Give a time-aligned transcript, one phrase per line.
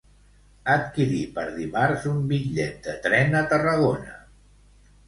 [0.75, 4.19] Adquirir per dimarts un bitllet de tren a Tarragona.